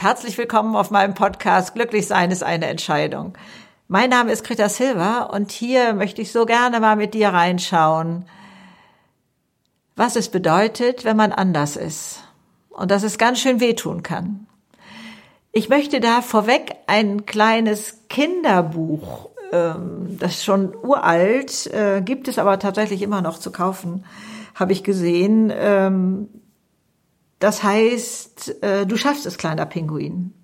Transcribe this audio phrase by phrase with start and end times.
[0.00, 3.36] Herzlich willkommen auf meinem Podcast Glücklich sein ist eine Entscheidung.
[3.88, 8.24] Mein Name ist Greta Silva und hier möchte ich so gerne mal mit dir reinschauen,
[9.96, 12.22] was es bedeutet, wenn man anders ist
[12.68, 14.46] und dass es ganz schön wehtun kann.
[15.50, 22.38] Ich möchte da vorweg ein kleines Kinderbuch, ähm, das ist schon uralt, äh, gibt es
[22.38, 24.04] aber tatsächlich immer noch zu kaufen,
[24.54, 25.50] habe ich gesehen.
[27.38, 30.34] Das heißt, äh, du schaffst es, kleiner Pinguin.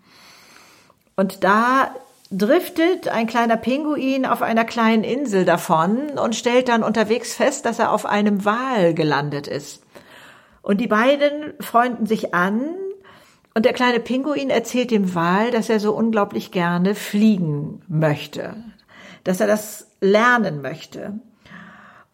[1.16, 1.94] Und da
[2.30, 7.78] driftet ein kleiner Pinguin auf einer kleinen Insel davon und stellt dann unterwegs fest, dass
[7.78, 9.82] er auf einem Wal gelandet ist.
[10.62, 12.62] Und die beiden freunden sich an
[13.54, 18.56] und der kleine Pinguin erzählt dem Wal, dass er so unglaublich gerne fliegen möchte,
[19.22, 21.20] dass er das lernen möchte.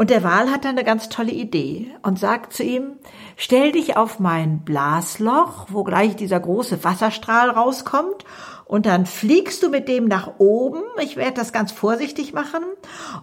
[0.01, 2.93] Und der Wal hat dann eine ganz tolle Idee und sagt zu ihm,
[3.37, 8.25] stell dich auf mein Blasloch, wo gleich dieser große Wasserstrahl rauskommt,
[8.65, 10.81] und dann fliegst du mit dem nach oben.
[11.03, 12.63] Ich werde das ganz vorsichtig machen.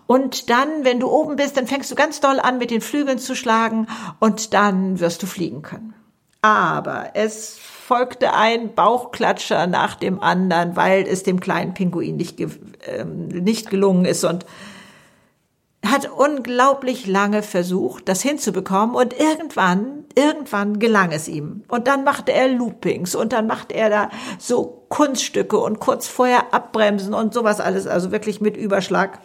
[0.05, 3.17] Und dann, wenn du oben bist, dann fängst du ganz doll an, mit den Flügeln
[3.17, 3.87] zu schlagen
[4.19, 5.95] und dann wirst du fliegen können.
[6.43, 13.03] Aber es folgte ein Bauchklatscher nach dem anderen, weil es dem kleinen Pinguin nicht, äh,
[13.03, 14.45] nicht gelungen ist und
[15.85, 21.63] hat unglaublich lange versucht, das hinzubekommen und irgendwann, irgendwann gelang es ihm.
[21.67, 26.53] Und dann machte er Loopings und dann machte er da so Kunststücke und kurz vorher
[26.53, 29.19] abbremsen und sowas alles, also wirklich mit Überschlag.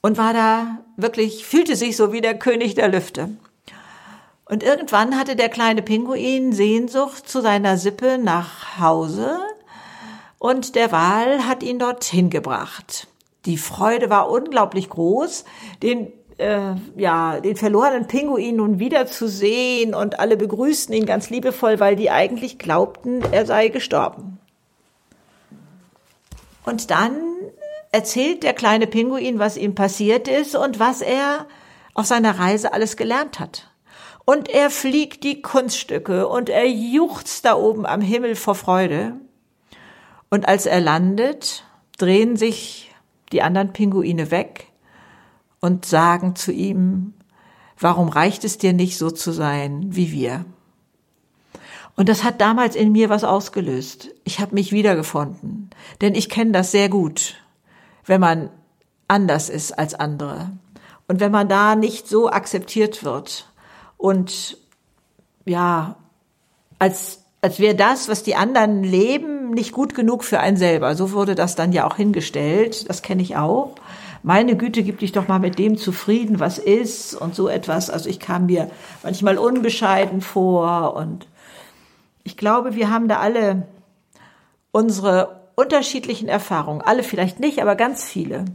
[0.00, 3.30] Und war da wirklich, fühlte sich so wie der König der Lüfte.
[4.44, 9.38] Und irgendwann hatte der kleine Pinguin Sehnsucht zu seiner Sippe nach Hause
[10.38, 13.08] und der Wal hat ihn dorthin gebracht
[13.46, 15.44] die Freude war unglaublich groß,
[15.82, 21.96] den äh, ja, den verlorenen Pinguin nun wiederzusehen und alle begrüßten ihn ganz liebevoll, weil
[21.96, 24.38] die eigentlich glaubten, er sei gestorben.
[26.64, 27.16] Und dann
[27.92, 31.46] erzählt der kleine Pinguin, was ihm passiert ist und was er
[31.94, 33.70] auf seiner Reise alles gelernt hat.
[34.24, 39.12] Und er fliegt die Kunststücke und er juchzt da oben am Himmel vor Freude.
[40.30, 41.64] Und als er landet,
[41.98, 42.93] drehen sich
[43.32, 44.68] die anderen Pinguine weg
[45.60, 47.14] und sagen zu ihm,
[47.78, 50.44] warum reicht es dir nicht so zu sein wie wir?
[51.96, 54.10] Und das hat damals in mir was ausgelöst.
[54.24, 55.70] Ich habe mich wiedergefunden,
[56.00, 57.36] denn ich kenne das sehr gut,
[58.04, 58.50] wenn man
[59.06, 60.50] anders ist als andere
[61.06, 63.50] und wenn man da nicht so akzeptiert wird
[63.96, 64.56] und
[65.44, 65.96] ja,
[66.78, 70.94] als als wäre das, was die anderen leben, nicht gut genug für einen selber.
[70.94, 72.88] So wurde das dann ja auch hingestellt.
[72.88, 73.74] Das kenne ich auch.
[74.22, 77.90] Meine Güte, gib dich doch mal mit dem zufrieden, was ist und so etwas.
[77.90, 78.70] Also ich kam mir
[79.02, 81.26] manchmal unbescheiden vor und
[82.22, 83.68] ich glaube, wir haben da alle
[84.72, 86.80] unsere unterschiedlichen Erfahrungen.
[86.80, 88.46] Alle vielleicht nicht, aber ganz viele.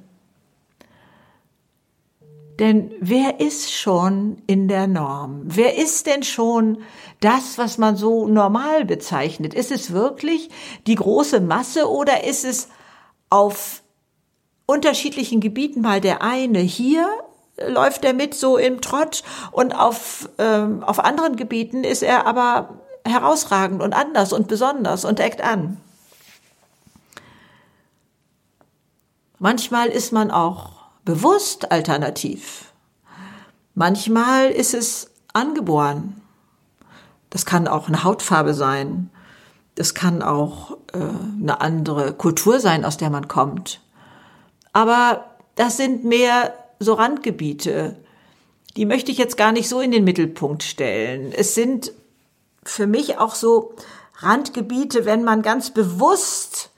[2.59, 5.43] Denn wer ist schon in der Norm?
[5.45, 6.79] Wer ist denn schon
[7.21, 9.53] das, was man so normal bezeichnet?
[9.53, 10.49] Ist es wirklich
[10.85, 12.67] die große Masse oder ist es
[13.29, 13.81] auf
[14.65, 17.07] unterschiedlichen Gebieten mal der eine hier
[17.67, 22.79] läuft er mit so im Trott und auf, ähm, auf anderen Gebieten ist er aber
[23.05, 25.77] herausragend und anders und besonders und eckt an.
[29.39, 30.78] Manchmal ist man auch
[31.09, 32.71] bewusst alternativ.
[33.73, 36.21] Manchmal ist es angeboren.
[37.31, 39.09] Das kann auch eine Hautfarbe sein.
[39.73, 40.99] Das kann auch äh,
[41.41, 43.81] eine andere Kultur sein, aus der man kommt.
[44.71, 45.25] Aber
[45.55, 47.97] das sind mehr so Randgebiete.
[48.75, 51.31] Die möchte ich jetzt gar nicht so in den Mittelpunkt stellen.
[51.31, 51.91] Es sind
[52.61, 53.73] für mich auch so
[54.17, 56.69] Randgebiete, wenn man ganz bewusst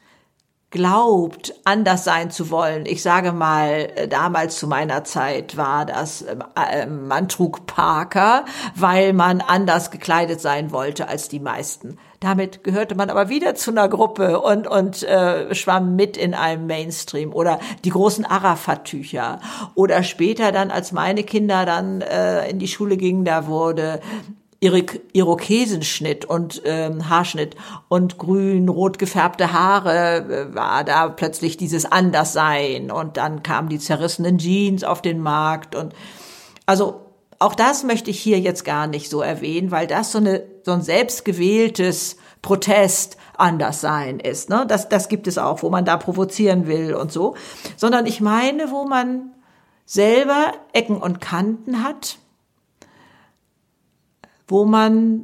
[0.71, 2.85] glaubt, anders sein zu wollen.
[2.85, 8.45] Ich sage mal, äh, damals zu meiner Zeit war das, ähm, äh, man trug Parker,
[8.75, 11.97] weil man anders gekleidet sein wollte als die meisten.
[12.21, 16.67] Damit gehörte man aber wieder zu einer Gruppe und, und äh, schwamm mit in einem
[16.67, 19.39] Mainstream oder die großen Arafat-Tücher.
[19.75, 23.99] Oder später dann, als meine Kinder dann äh, in die Schule gingen, da wurde
[24.61, 27.55] Irokesenschnitt und ähm, Haarschnitt
[27.87, 34.37] und grün-rot gefärbte Haare äh, war da plötzlich dieses Anderssein und dann kamen die zerrissenen
[34.37, 35.93] Jeans auf den Markt und
[36.67, 37.01] also
[37.39, 40.73] auch das möchte ich hier jetzt gar nicht so erwähnen, weil das so eine so
[40.73, 44.49] ein selbstgewähltes Protest Anderssein ist.
[44.49, 44.65] Ne?
[44.67, 47.35] Das, das gibt es auch, wo man da provozieren will und so.
[47.77, 49.31] Sondern ich meine, wo man
[49.85, 52.19] selber Ecken und Kanten hat
[54.51, 55.23] wo man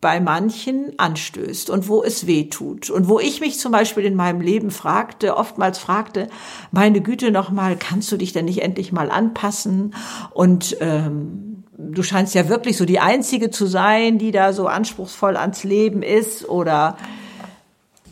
[0.00, 2.90] bei manchen anstößt und wo es weh tut.
[2.90, 6.28] Und wo ich mich zum Beispiel in meinem Leben fragte, oftmals fragte,
[6.70, 9.94] meine Güte nochmal, kannst du dich denn nicht endlich mal anpassen?
[10.30, 15.38] Und ähm, du scheinst ja wirklich so die Einzige zu sein, die da so anspruchsvoll
[15.38, 16.98] ans Leben ist oder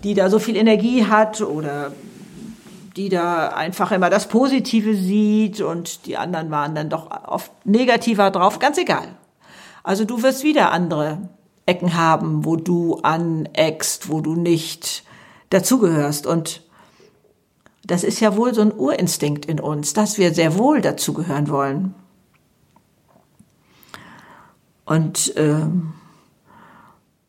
[0.03, 1.93] die da so viel Energie hat oder
[2.97, 8.31] die da einfach immer das Positive sieht und die anderen waren dann doch oft negativer
[8.31, 9.09] drauf, ganz egal.
[9.83, 11.29] Also du wirst wieder andere
[11.67, 15.05] Ecken haben, wo du aneckst, wo du nicht
[15.51, 16.27] dazugehörst.
[16.27, 16.63] Und
[17.85, 21.95] das ist ja wohl so ein Urinstinkt in uns, dass wir sehr wohl dazugehören wollen.
[24.85, 25.95] Und ähm,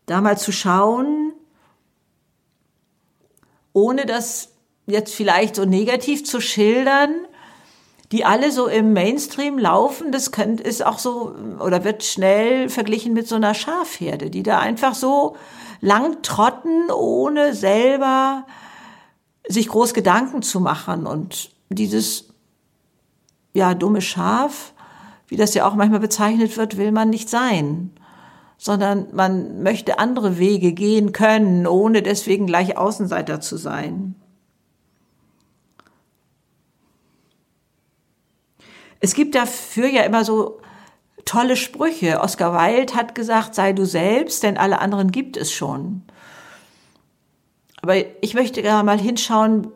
[0.05, 1.33] da mal zu schauen,
[3.73, 4.49] ohne das
[4.85, 7.13] jetzt vielleicht so negativ zu schildern,
[8.13, 13.13] die alle so im Mainstream laufen, das könnte, ist auch so oder wird schnell verglichen
[13.13, 15.35] mit so einer Schafherde, die da einfach so
[15.81, 18.45] lang trotten, ohne selber
[19.47, 21.07] sich groß Gedanken zu machen.
[21.07, 22.29] Und dieses,
[23.55, 24.73] ja, dumme Schaf,
[25.27, 27.91] wie das ja auch manchmal bezeichnet wird, will man nicht sein
[28.55, 34.15] sondern man möchte andere Wege gehen können, ohne deswegen gleich Außenseiter zu sein.
[39.03, 40.61] Es gibt dafür ja immer so
[41.25, 42.21] tolle Sprüche.
[42.21, 46.03] Oscar Wilde hat gesagt, sei du selbst, denn alle anderen gibt es schon.
[47.81, 49.67] Aber ich möchte gerne mal hinschauen,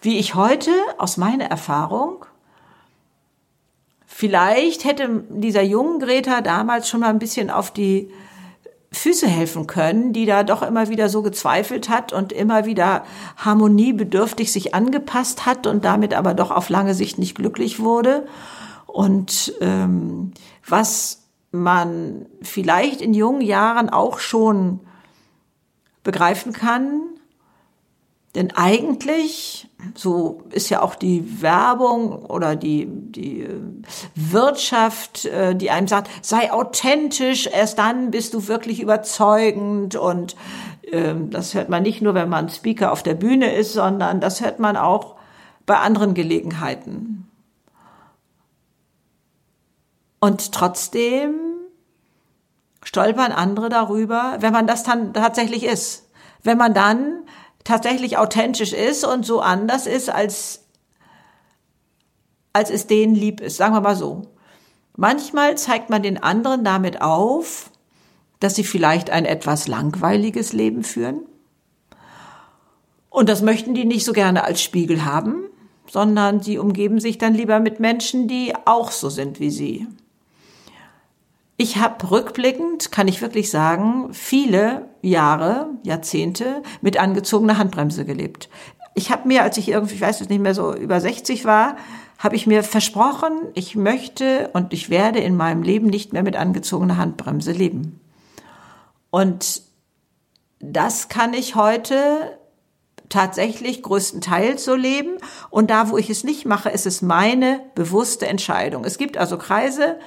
[0.00, 2.26] wie ich heute aus meiner Erfahrung
[4.04, 8.10] vielleicht hätte dieser jungen Greta damals schon mal ein bisschen auf die
[8.92, 13.04] Füße helfen können, die da doch immer wieder so gezweifelt hat und immer wieder
[13.38, 18.26] harmoniebedürftig sich angepasst hat und damit aber doch auf lange Sicht nicht glücklich wurde.
[18.86, 20.32] Und ähm,
[20.66, 24.80] was man vielleicht in jungen Jahren auch schon
[26.02, 27.00] begreifen kann,
[28.34, 33.60] denn eigentlich, so ist ja auch die Werbung oder die, die äh,
[34.14, 39.96] Wirtschaft, äh, die einem sagt, sei authentisch, erst dann bist du wirklich überzeugend.
[39.96, 40.36] Und
[40.90, 44.40] ähm, das hört man nicht nur, wenn man Speaker auf der Bühne ist, sondern das
[44.40, 45.16] hört man auch
[45.66, 47.28] bei anderen Gelegenheiten.
[50.20, 51.34] Und trotzdem
[52.84, 56.08] stolpern andere darüber, wenn man das dann tatsächlich ist.
[56.42, 57.24] Wenn man dann
[57.64, 60.64] tatsächlich authentisch ist und so anders ist, als,
[62.52, 63.56] als es denen lieb ist.
[63.56, 64.22] Sagen wir mal so.
[64.96, 67.70] Manchmal zeigt man den anderen damit auf,
[68.40, 71.20] dass sie vielleicht ein etwas langweiliges Leben führen.
[73.08, 75.44] Und das möchten die nicht so gerne als Spiegel haben,
[75.86, 79.86] sondern sie umgeben sich dann lieber mit Menschen, die auch so sind wie sie.
[81.62, 88.48] Ich habe rückblickend, kann ich wirklich sagen, viele Jahre, Jahrzehnte mit angezogener Handbremse gelebt.
[88.96, 91.76] Ich habe mir, als ich irgendwie, ich weiß es nicht mehr so über 60 war,
[92.18, 96.34] habe ich mir versprochen, ich möchte und ich werde in meinem Leben nicht mehr mit
[96.34, 98.00] angezogener Handbremse leben.
[99.10, 99.62] Und
[100.58, 102.36] das kann ich heute
[103.08, 105.18] tatsächlich größtenteils so leben.
[105.48, 108.84] Und da, wo ich es nicht mache, ist es meine bewusste Entscheidung.
[108.84, 110.00] Es gibt also Kreise,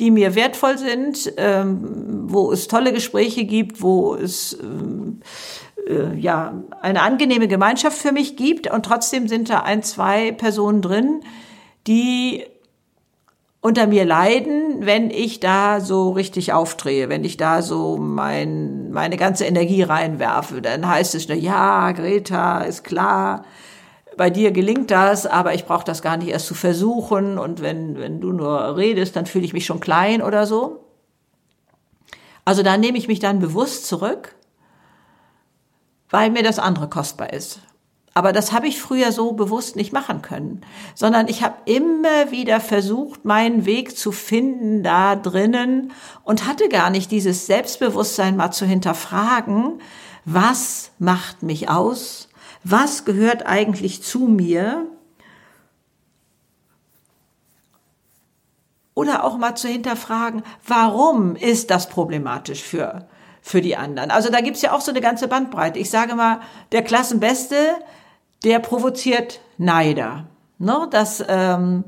[0.00, 5.20] die mir wertvoll sind, ähm, wo es tolle Gespräche gibt, wo es ähm,
[5.88, 10.82] äh, ja eine angenehme Gemeinschaft für mich gibt und trotzdem sind da ein, zwei Personen
[10.82, 11.20] drin,
[11.86, 12.44] die
[13.66, 19.16] unter mir leiden, wenn ich da so richtig aufdrehe, wenn ich da so mein, meine
[19.16, 20.62] ganze Energie reinwerfe.
[20.62, 23.44] Dann heißt es nur, ja, Greta, ist klar,
[24.16, 27.98] bei dir gelingt das, aber ich brauche das gar nicht erst zu versuchen und wenn,
[27.98, 30.84] wenn du nur redest, dann fühle ich mich schon klein oder so.
[32.44, 34.34] Also da nehme ich mich dann bewusst zurück,
[36.10, 37.60] weil mir das andere kostbar ist.
[38.14, 40.62] Aber das habe ich früher so bewusst nicht machen können,
[40.94, 45.92] sondern ich habe immer wieder versucht, meinen Weg zu finden da drinnen
[46.24, 49.82] und hatte gar nicht dieses Selbstbewusstsein mal zu hinterfragen,
[50.24, 52.25] was macht mich aus,
[52.68, 54.86] was gehört eigentlich zu mir?
[58.94, 63.06] Oder auch mal zu hinterfragen, warum ist das problematisch für,
[63.40, 64.10] für die anderen?
[64.10, 65.78] Also da gibt's ja auch so eine ganze Bandbreite.
[65.78, 66.40] Ich sage mal,
[66.72, 67.56] der Klassenbeste,
[68.42, 70.26] der provoziert Neider.
[70.58, 70.88] Ne?
[70.90, 71.84] Dass, ähm,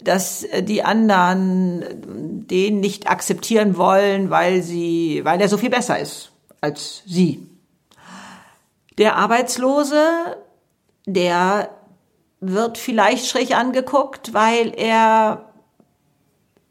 [0.00, 6.30] dass die anderen den nicht akzeptieren wollen, weil sie, weil er so viel besser ist
[6.60, 7.57] als sie.
[8.98, 10.36] Der Arbeitslose,
[11.06, 11.70] der
[12.40, 15.52] wird vielleicht schräg angeguckt, weil er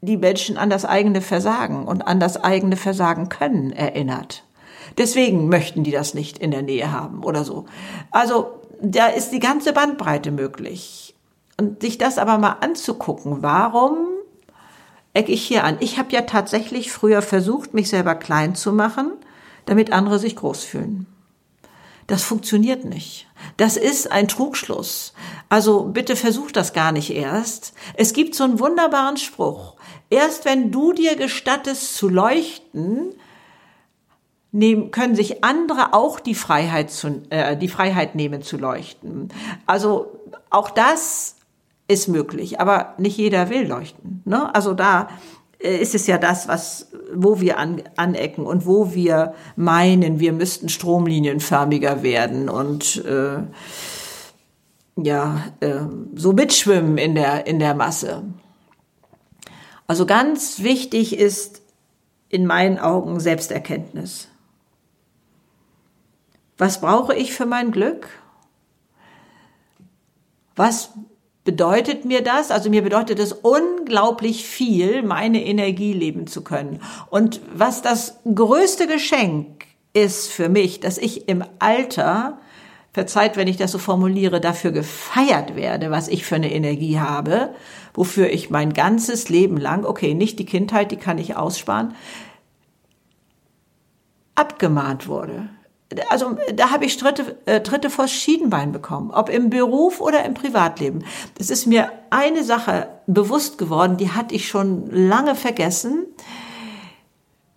[0.00, 4.44] die Menschen an das eigene Versagen und an das eigene Versagen können erinnert.
[4.96, 7.66] Deswegen möchten die das nicht in der Nähe haben oder so.
[8.10, 11.14] Also da ist die ganze Bandbreite möglich.
[11.60, 13.96] Und sich das aber mal anzugucken, warum
[15.12, 15.76] ecke ich hier an?
[15.80, 19.12] Ich habe ja tatsächlich früher versucht, mich selber klein zu machen,
[19.66, 21.06] damit andere sich groß fühlen.
[22.08, 23.26] Das funktioniert nicht.
[23.58, 25.12] Das ist ein Trugschluss.
[25.50, 27.74] Also bitte versuch das gar nicht erst.
[27.94, 29.74] Es gibt so einen wunderbaren Spruch.
[30.08, 33.14] Erst wenn du dir gestattest zu leuchten,
[34.90, 39.28] können sich andere auch die Freiheit, zu, äh, die Freiheit nehmen zu leuchten.
[39.66, 41.36] Also auch das
[41.88, 44.22] ist möglich, aber nicht jeder will leuchten.
[44.24, 44.54] Ne?
[44.54, 45.10] Also da
[45.58, 50.68] ist es ja das, was, wo wir an, anecken und wo wir meinen, wir müssten
[50.68, 53.42] stromlinienförmiger werden und äh,
[54.96, 55.80] ja, äh,
[56.14, 58.22] so mitschwimmen in der, in der Masse.
[59.86, 61.62] Also ganz wichtig ist
[62.28, 64.28] in meinen Augen Selbsterkenntnis.
[66.56, 68.08] Was brauche ich für mein Glück?
[70.56, 70.90] Was
[71.48, 72.50] bedeutet mir das?
[72.50, 76.82] Also mir bedeutet es unglaublich viel, meine Energie leben zu können.
[77.08, 79.64] Und was das größte Geschenk
[79.94, 82.38] ist für mich, dass ich im Alter,
[82.92, 87.54] verzeiht, wenn ich das so formuliere, dafür gefeiert werde, was ich für eine Energie habe,
[87.94, 91.94] wofür ich mein ganzes Leben lang, okay, nicht die Kindheit, die kann ich aussparen,
[94.34, 95.48] abgemahnt wurde
[96.10, 100.34] also da habe ich Tritte, äh, Tritte vor Schienbein bekommen, ob im Beruf oder im
[100.34, 101.04] Privatleben.
[101.38, 106.06] Es ist mir eine Sache bewusst geworden, die hatte ich schon lange vergessen.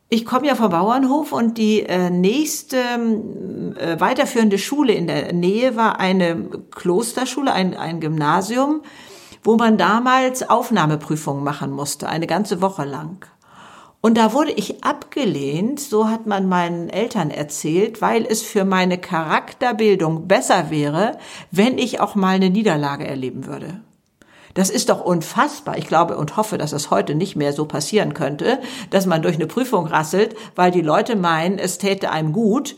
[0.07, 5.75] Ich komme ja vom Bauernhof und die äh, nächste äh, weiterführende Schule in der Nähe
[5.75, 8.81] war eine Klosterschule, ein, ein Gymnasium,
[9.43, 13.25] wo man damals Aufnahmeprüfungen machen musste, eine ganze Woche lang.
[14.01, 18.97] Und da wurde ich abgelehnt, so hat man meinen Eltern erzählt, weil es für meine
[18.97, 21.19] Charakterbildung besser wäre,
[21.51, 23.81] wenn ich auch mal eine Niederlage erleben würde.
[24.55, 25.77] Das ist doch unfassbar.
[25.77, 29.35] Ich glaube und hoffe, dass es heute nicht mehr so passieren könnte, dass man durch
[29.35, 32.75] eine Prüfung rasselt, weil die Leute meinen, es täte einem gut,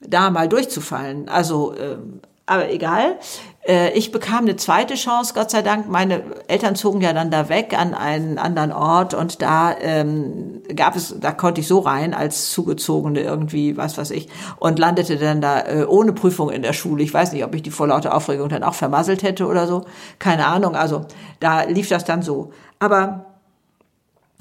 [0.00, 1.28] da mal durchzufallen.
[1.28, 1.98] Also, äh,
[2.46, 3.18] aber egal.
[3.64, 5.88] Äh, ich bekam eine zweite Chance, Gott sei Dank.
[5.88, 10.96] Meine Eltern zogen ja dann da weg an einen anderen Ort und da ähm, gab
[10.96, 14.28] es, da konnte ich so rein als Zugezogene irgendwie, was weiß ich,
[14.58, 17.02] und landete dann da äh, ohne Prüfung in der Schule.
[17.02, 19.84] Ich weiß nicht, ob ich die vor lauter Aufregung dann auch vermasselt hätte oder so.
[20.18, 20.74] Keine Ahnung.
[20.74, 21.06] Also
[21.38, 22.52] da lief das dann so.
[22.80, 23.26] Aber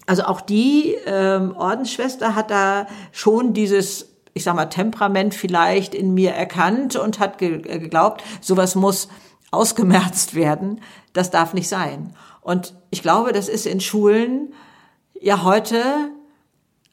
[0.07, 6.13] also auch die ähm, Ordensschwester hat da schon dieses ich sag mal, Temperament vielleicht in
[6.13, 9.09] mir erkannt und hat äh, geglaubt, sowas muss
[9.51, 10.79] ausgemerzt werden.
[11.13, 12.15] Das darf nicht sein.
[12.41, 14.53] Und ich glaube, das ist in Schulen
[15.19, 15.83] ja heute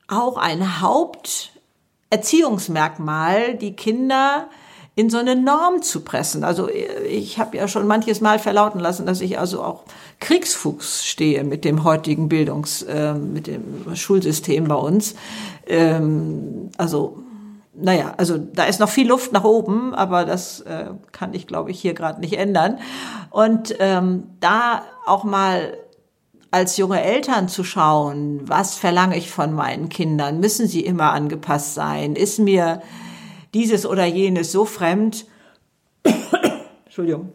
[0.08, 4.48] auch ein Haupterziehungsmerkmal, die Kinder
[4.94, 6.42] in so eine Norm zu pressen.
[6.42, 9.84] Also ich habe ja schon manches Mal verlauten lassen, dass ich also auch
[10.18, 15.14] Kriegsfuchs stehe mit dem heutigen Bildungs, äh, mit dem Schulsystem bei uns.
[15.68, 17.22] Ähm, also
[17.80, 21.70] naja, also da ist noch viel Luft nach oben, aber das äh, kann ich, glaube
[21.70, 22.78] ich, hier gerade nicht ändern.
[23.30, 25.76] Und ähm, da auch mal
[26.50, 30.40] als junge Eltern zu schauen, was verlange ich von meinen Kindern?
[30.40, 32.16] Müssen sie immer angepasst sein?
[32.16, 32.82] Ist mir
[33.54, 35.26] dieses oder jenes so fremd?
[36.86, 37.32] Entschuldigung.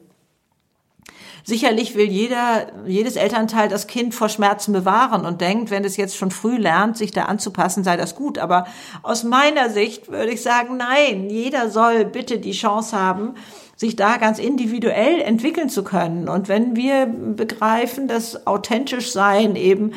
[1.46, 6.16] Sicherlich will jeder, jedes Elternteil das Kind vor Schmerzen bewahren und denkt, wenn es jetzt
[6.16, 8.40] schon früh lernt, sich da anzupassen, sei das gut.
[8.40, 8.66] Aber
[9.02, 13.34] aus meiner Sicht würde ich sagen, nein, jeder soll bitte die Chance haben,
[13.76, 16.30] sich da ganz individuell entwickeln zu können.
[16.30, 19.92] Und wenn wir begreifen, dass authentisch sein eben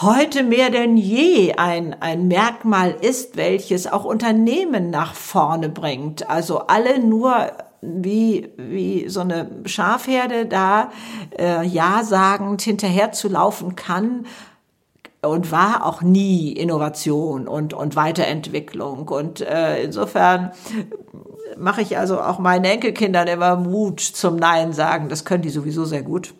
[0.00, 6.28] heute mehr denn je ein, ein Merkmal ist, welches auch Unternehmen nach vorne bringt.
[6.28, 7.52] Also alle nur
[7.82, 10.90] wie, wie so eine Schafherde da
[11.38, 14.26] äh, ja sagend hinterher zu laufen kann
[15.20, 19.08] und war auch nie Innovation und, und Weiterentwicklung.
[19.08, 20.52] Und äh, insofern
[21.56, 25.08] mache ich also auch meinen Enkelkindern immer Mut zum Nein sagen.
[25.08, 26.34] Das können die sowieso sehr gut.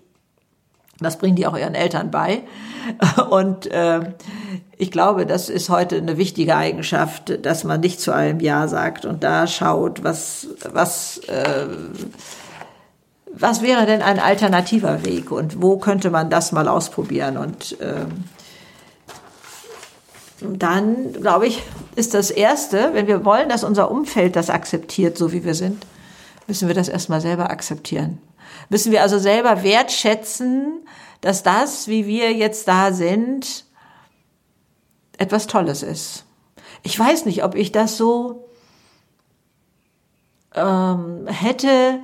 [1.03, 2.43] Das bringen die auch ihren Eltern bei.
[3.31, 4.01] Und äh,
[4.83, 9.05] ich glaube, das ist heute eine wichtige Eigenschaft, dass man nicht zu einem Ja sagt
[9.05, 11.67] und da schaut, was, was, äh,
[13.33, 17.37] was wäre denn ein alternativer Weg und wo könnte man das mal ausprobieren.
[17.37, 18.07] Und äh,
[20.41, 21.63] dann, glaube ich,
[21.95, 25.87] ist das Erste, wenn wir wollen, dass unser Umfeld das akzeptiert, so wie wir sind,
[26.49, 28.19] müssen wir das erstmal selber akzeptieren.
[28.69, 30.87] Müssen wir also selber wertschätzen,
[31.21, 33.65] dass das, wie wir jetzt da sind,
[35.19, 36.25] etwas Tolles ist.
[36.83, 38.49] Ich weiß nicht, ob ich das so
[40.55, 42.01] ähm, hätte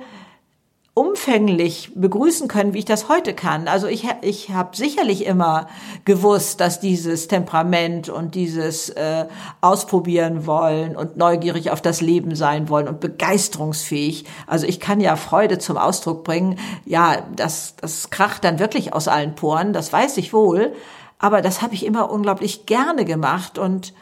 [0.99, 3.69] umfänglich begrüßen können, wie ich das heute kann.
[3.69, 5.67] Also ich, ich habe sicherlich immer
[6.03, 9.27] gewusst, dass dieses Temperament und dieses äh,
[9.61, 14.25] Ausprobieren wollen und neugierig auf das Leben sein wollen und begeisterungsfähig.
[14.45, 16.59] Also ich kann ja Freude zum Ausdruck bringen.
[16.83, 20.73] Ja, das, das kracht dann wirklich aus allen Poren, das weiß ich wohl.
[21.17, 23.93] Aber das habe ich immer unglaublich gerne gemacht und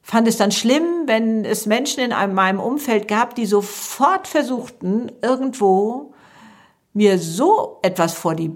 [0.00, 5.12] fand es dann schlimm, wenn es Menschen in einem, meinem Umfeld gab, die sofort versuchten,
[5.20, 6.13] irgendwo
[6.94, 8.52] mir so etwas vor die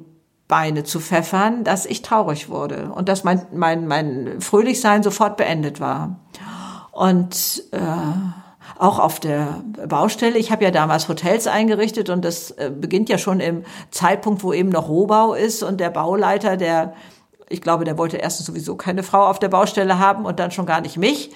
[0.47, 5.79] Beine zu pfeffern, dass ich traurig wurde und dass mein, mein, mein Fröhlichsein sofort beendet
[5.79, 6.21] war.
[6.91, 7.79] Und äh,
[8.79, 10.39] auch auf der Baustelle.
[10.39, 14.53] Ich habe ja damals Hotels eingerichtet und das äh, beginnt ja schon im Zeitpunkt, wo
[14.53, 16.95] eben noch Rohbau ist und der Bauleiter, der,
[17.49, 20.67] ich glaube, der wollte erstens sowieso keine Frau auf der Baustelle haben und dann schon
[20.67, 21.31] gar nicht mich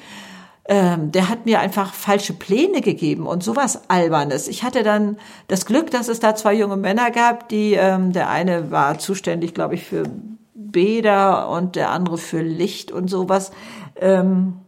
[0.66, 4.47] ähm, der hat mir einfach falsche Pläne gegeben und sowas Albernes.
[4.47, 8.28] Ich hatte dann das Glück, dass es da zwei junge Männer gab, die, ähm, der
[8.28, 10.04] eine war zuständig, glaube ich, für
[10.54, 13.50] Bäder und der andere für Licht und sowas.
[13.97, 14.59] Ähm,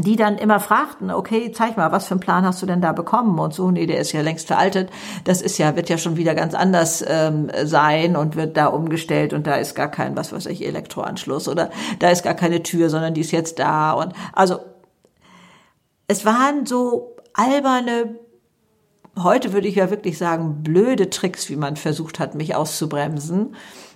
[0.00, 2.92] die dann immer fragten, okay, zeig mal, was für einen Plan hast du denn da
[2.92, 4.90] bekommen und so, nee, der ist ja längst veraltet,
[5.24, 9.32] das ist ja, wird ja schon wieder ganz anders ähm, sein und wird da umgestellt
[9.32, 12.90] und da ist gar kein, was weiß ich, Elektroanschluss oder da ist gar keine Tür,
[12.90, 14.58] sondern die ist jetzt da und also
[16.08, 18.16] es waren so alberne,
[19.16, 23.54] heute würde ich ja wirklich sagen, blöde Tricks, wie man versucht hat, mich auszubremsen.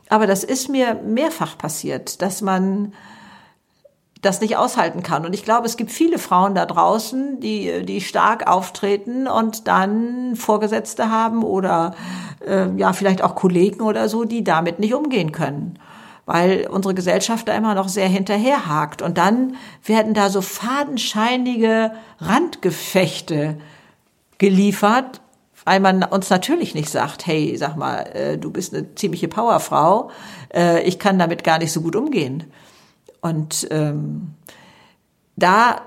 [0.08, 2.92] Aber das ist mir mehrfach passiert, dass man
[4.20, 5.24] das nicht aushalten kann.
[5.24, 10.36] Und ich glaube, es gibt viele Frauen da draußen, die, die stark auftreten und dann
[10.36, 11.94] Vorgesetzte haben oder
[12.46, 15.78] äh, ja vielleicht auch Kollegen oder so, die damit nicht umgehen können
[16.26, 19.02] weil unsere Gesellschaft da immer noch sehr hinterherhakt.
[19.02, 23.58] Und dann werden da so fadenscheinige Randgefechte
[24.38, 25.20] geliefert,
[25.64, 30.10] weil man uns natürlich nicht sagt, hey, sag mal, äh, du bist eine ziemliche Powerfrau,
[30.52, 32.44] äh, ich kann damit gar nicht so gut umgehen.
[33.20, 34.34] Und ähm,
[35.36, 35.82] da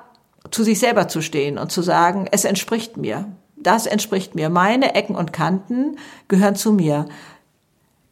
[0.52, 3.26] zu sich selber zu stehen und zu sagen, es entspricht mir,
[3.58, 7.08] das entspricht mir, meine Ecken und Kanten gehören zu mir.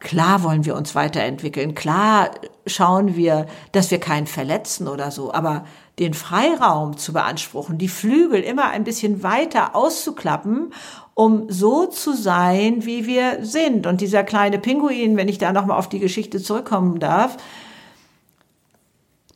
[0.04, 2.30] Klar wollen wir uns weiterentwickeln, klar
[2.66, 5.64] schauen wir, dass wir keinen verletzen oder so, aber
[5.98, 10.74] den Freiraum zu beanspruchen, die Flügel immer ein bisschen weiter auszuklappen,
[11.14, 13.86] um so zu sein, wie wir sind.
[13.86, 17.38] Und dieser kleine Pinguin, wenn ich da nochmal auf die Geschichte zurückkommen darf,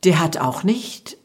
[0.03, 1.17] der hat auch nicht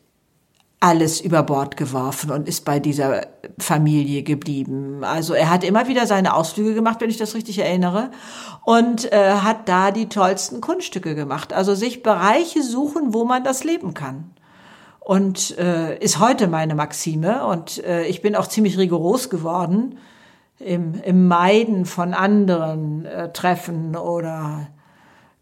[0.84, 3.26] alles über Bord geworfen und ist bei dieser
[3.58, 5.02] Familie geblieben.
[5.02, 8.10] Also er hat immer wieder seine Ausflüge gemacht, wenn ich das richtig erinnere,
[8.66, 11.54] und äh, hat da die tollsten Kunststücke gemacht.
[11.54, 14.32] Also sich Bereiche suchen, wo man das leben kann.
[15.00, 19.96] Und äh, ist heute meine Maxime und äh, ich bin auch ziemlich rigoros geworden
[20.58, 24.66] im, im Meiden von anderen äh, Treffen oder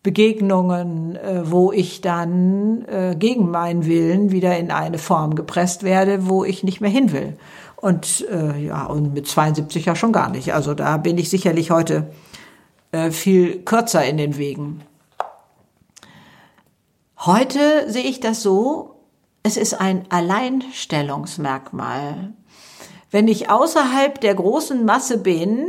[0.02, 6.28] Begegnungen, äh, wo ich dann äh, gegen meinen Willen wieder in eine Form gepresst werde,
[6.28, 7.36] wo ich nicht mehr hin will.
[7.76, 10.54] Und äh, ja, und mit 72 ja schon gar nicht.
[10.54, 12.10] Also da bin ich sicherlich heute
[12.90, 14.82] äh, viel kürzer in den Wegen.
[17.18, 18.96] Heute sehe ich das so,
[19.44, 22.32] es ist ein Alleinstellungsmerkmal.
[23.12, 25.64] Wenn ich außerhalb der großen Masse bin,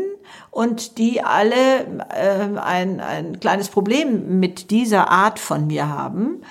[0.54, 6.42] und die alle äh, ein, ein kleines Problem mit dieser Art von mir haben,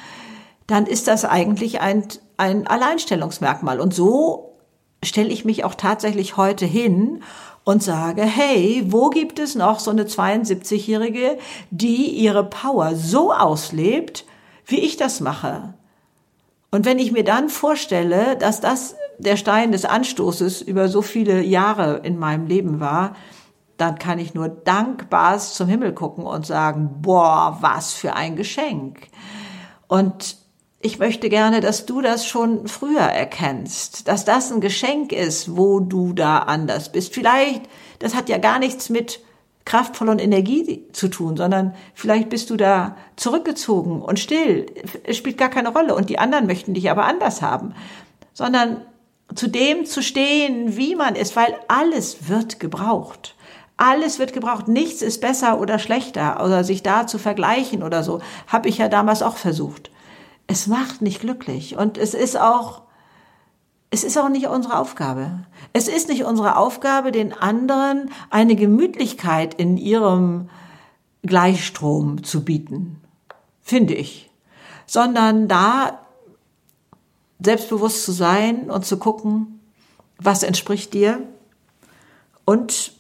[0.67, 2.05] dann ist das eigentlich ein,
[2.37, 3.81] ein Alleinstellungsmerkmal.
[3.81, 4.57] Und so
[5.05, 7.23] stelle ich mich auch tatsächlich heute hin
[7.65, 11.39] und sage, hey, wo gibt es noch so eine 72-Jährige,
[11.71, 14.25] die ihre Power so auslebt,
[14.67, 15.75] wie ich das mache?
[16.73, 21.43] Und wenn ich mir dann vorstelle, dass das der Stein des Anstoßes über so viele
[21.43, 23.15] Jahre in meinem Leben war,
[23.83, 29.09] dann kann ich nur dankbar zum Himmel gucken und sagen, boah, was für ein Geschenk.
[29.89, 30.37] Und
[30.81, 35.81] ich möchte gerne, dass du das schon früher erkennst, dass das ein Geschenk ist, wo
[35.81, 37.13] du da anders bist.
[37.13, 37.63] Vielleicht,
[37.99, 39.19] das hat ja gar nichts mit
[39.65, 44.67] kraftvoll und Energie zu tun, sondern vielleicht bist du da zurückgezogen und still.
[45.03, 47.75] Es spielt gar keine Rolle und die anderen möchten dich aber anders haben,
[48.33, 48.83] sondern
[49.35, 53.35] zu dem zu stehen, wie man ist, weil alles wird gebraucht.
[53.77, 54.69] Alles wird gebraucht.
[54.69, 58.21] Nichts ist besser oder schlechter oder sich da zu vergleichen oder so.
[58.47, 59.91] Habe ich ja damals auch versucht.
[60.47, 62.83] Es macht nicht glücklich und es ist auch,
[63.91, 65.47] es ist auch nicht unsere Aufgabe.
[65.73, 70.51] Es ist nicht unsere Aufgabe, den anderen eine Gemütlichkeit in ihrem
[71.23, 73.01] Gleichstrom zu bieten,
[73.63, 74.31] finde ich,
[74.87, 76.01] sondern da
[77.41, 79.61] selbstbewusst zu sein und zu gucken,
[80.19, 81.21] was entspricht dir
[82.45, 82.93] und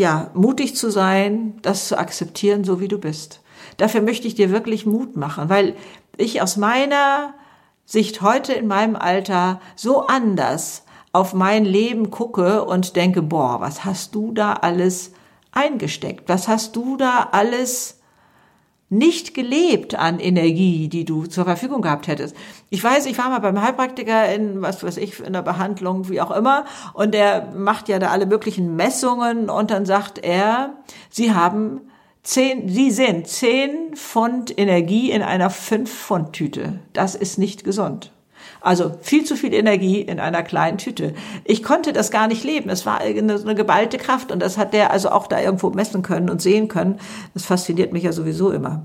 [0.00, 3.42] ja, mutig zu sein, das zu akzeptieren, so wie du bist.
[3.76, 5.76] Dafür möchte ich dir wirklich Mut machen, weil
[6.16, 7.34] ich aus meiner
[7.84, 13.84] Sicht heute in meinem Alter so anders auf mein Leben gucke und denke, boah, was
[13.84, 15.12] hast du da alles
[15.52, 16.28] eingesteckt?
[16.28, 17.99] Was hast du da alles
[18.90, 22.36] nicht gelebt an Energie, die du zur Verfügung gehabt hättest.
[22.70, 26.20] Ich weiß, ich war mal beim Heilpraktiker in, was weiß ich, in der Behandlung, wie
[26.20, 30.74] auch immer, und der macht ja da alle möglichen Messungen und dann sagt er,
[31.08, 31.82] sie haben
[32.24, 36.80] zehn, sie sind zehn Pfund Energie in einer fünf Pfund Tüte.
[36.92, 38.12] Das ist nicht gesund.
[38.60, 41.14] Also viel zu viel Energie in einer kleinen Tüte.
[41.44, 42.68] Ich konnte das gar nicht leben.
[42.70, 46.02] Es war eine, eine geballte Kraft und das hat der also auch da irgendwo messen
[46.02, 46.98] können und sehen können.
[47.34, 48.84] Das fasziniert mich ja sowieso immer.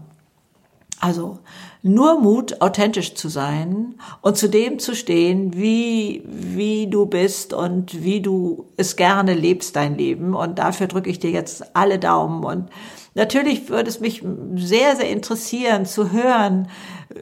[1.00, 1.40] Also
[1.84, 8.04] nur Mut, authentisch zu sein und zu dem zu stehen, wie, wie du bist und
[8.04, 10.34] wie du es gerne lebst, dein Leben.
[10.34, 12.44] Und dafür drücke ich dir jetzt alle Daumen.
[12.44, 12.70] Und
[13.14, 14.24] natürlich würde es mich
[14.56, 16.70] sehr, sehr interessieren zu hören,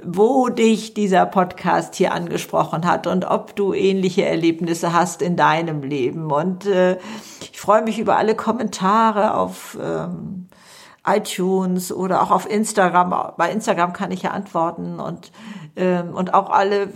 [0.03, 5.83] wo dich dieser Podcast hier angesprochen hat und ob du ähnliche Erlebnisse hast in deinem
[5.83, 6.31] Leben.
[6.31, 6.97] Und äh,
[7.51, 10.47] ich freue mich über alle Kommentare auf ähm,
[11.05, 13.33] iTunes oder auch auf Instagram.
[13.37, 15.31] Bei Instagram kann ich ja antworten und
[15.75, 16.89] ähm, und auch alle,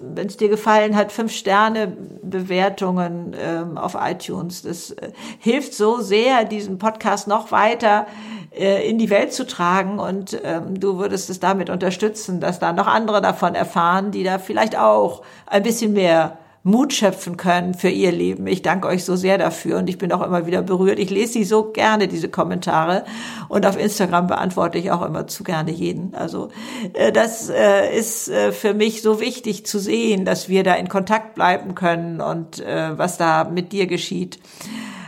[0.00, 4.62] wenn es dir gefallen hat, fünf Sterne Bewertungen ähm, auf iTunes.
[4.62, 8.06] Das äh, hilft so sehr, diesen Podcast noch weiter
[8.50, 12.72] äh, in die Welt zu tragen und ähm, du würdest es damit unterstützen, dass da
[12.72, 17.88] noch andere davon erfahren, die da vielleicht auch ein bisschen mehr Mut schöpfen können für
[17.88, 18.46] ihr Leben.
[18.46, 21.00] Ich danke euch so sehr dafür und ich bin auch immer wieder berührt.
[21.00, 23.04] Ich lese sie so gerne, diese Kommentare.
[23.48, 26.14] Und auf Instagram beantworte ich auch immer zu gerne jeden.
[26.14, 26.50] Also
[26.92, 30.88] äh, das äh, ist äh, für mich so wichtig zu sehen, dass wir da in
[30.88, 34.38] Kontakt bleiben können und was da mit dir geschieht.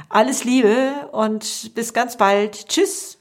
[0.08, 2.68] Alles Liebe und bis ganz bald.
[2.68, 3.18] Tschüss.